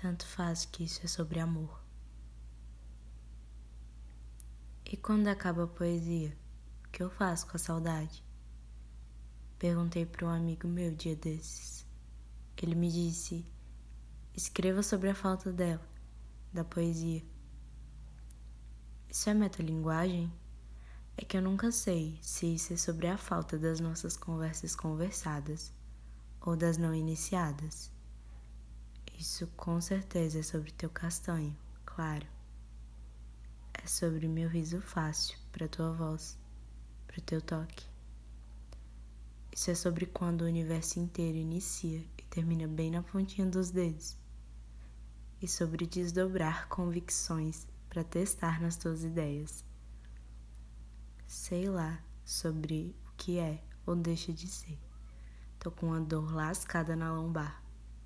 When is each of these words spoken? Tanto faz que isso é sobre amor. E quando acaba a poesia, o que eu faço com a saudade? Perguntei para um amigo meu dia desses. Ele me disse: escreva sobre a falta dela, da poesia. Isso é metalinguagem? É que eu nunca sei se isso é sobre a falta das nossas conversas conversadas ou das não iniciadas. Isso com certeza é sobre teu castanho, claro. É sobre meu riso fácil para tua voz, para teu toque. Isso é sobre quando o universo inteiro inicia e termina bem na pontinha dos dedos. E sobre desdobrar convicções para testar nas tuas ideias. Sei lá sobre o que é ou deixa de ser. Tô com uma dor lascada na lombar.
Tanto 0.00 0.26
faz 0.26 0.64
que 0.64 0.84
isso 0.84 1.02
é 1.04 1.06
sobre 1.06 1.40
amor. 1.40 1.78
E 4.86 4.96
quando 4.96 5.28
acaba 5.28 5.64
a 5.64 5.66
poesia, 5.66 6.34
o 6.86 6.88
que 6.88 7.02
eu 7.02 7.10
faço 7.10 7.46
com 7.46 7.56
a 7.56 7.60
saudade? 7.60 8.24
Perguntei 9.58 10.06
para 10.06 10.26
um 10.26 10.30
amigo 10.30 10.66
meu 10.66 10.90
dia 10.94 11.14
desses. 11.14 11.84
Ele 12.56 12.74
me 12.74 12.90
disse: 12.90 13.44
escreva 14.34 14.82
sobre 14.82 15.10
a 15.10 15.14
falta 15.14 15.52
dela, 15.52 15.86
da 16.50 16.64
poesia. 16.64 17.22
Isso 19.06 19.28
é 19.28 19.34
metalinguagem? 19.34 20.32
É 21.14 21.26
que 21.26 21.36
eu 21.36 21.42
nunca 21.42 21.70
sei 21.70 22.18
se 22.22 22.54
isso 22.54 22.72
é 22.72 22.76
sobre 22.78 23.06
a 23.06 23.18
falta 23.18 23.58
das 23.58 23.80
nossas 23.80 24.16
conversas 24.16 24.74
conversadas 24.74 25.70
ou 26.40 26.56
das 26.56 26.78
não 26.78 26.94
iniciadas. 26.94 27.92
Isso 29.20 29.46
com 29.48 29.78
certeza 29.82 30.38
é 30.38 30.42
sobre 30.42 30.70
teu 30.70 30.88
castanho, 30.88 31.54
claro. 31.84 32.26
É 33.74 33.86
sobre 33.86 34.26
meu 34.26 34.48
riso 34.48 34.80
fácil 34.80 35.36
para 35.52 35.68
tua 35.68 35.92
voz, 35.92 36.38
para 37.06 37.20
teu 37.20 37.42
toque. 37.42 37.86
Isso 39.52 39.70
é 39.70 39.74
sobre 39.74 40.06
quando 40.06 40.40
o 40.40 40.46
universo 40.46 40.98
inteiro 40.98 41.36
inicia 41.36 42.02
e 42.16 42.22
termina 42.30 42.66
bem 42.66 42.90
na 42.90 43.02
pontinha 43.02 43.46
dos 43.46 43.70
dedos. 43.70 44.16
E 45.42 45.46
sobre 45.46 45.86
desdobrar 45.86 46.66
convicções 46.68 47.66
para 47.90 48.02
testar 48.02 48.58
nas 48.58 48.78
tuas 48.78 49.04
ideias. 49.04 49.62
Sei 51.26 51.68
lá 51.68 52.02
sobre 52.24 52.96
o 53.06 53.12
que 53.18 53.38
é 53.38 53.62
ou 53.84 53.94
deixa 53.94 54.32
de 54.32 54.48
ser. 54.48 54.78
Tô 55.58 55.70
com 55.70 55.88
uma 55.88 56.00
dor 56.00 56.32
lascada 56.32 56.96
na 56.96 57.12
lombar. 57.12 57.69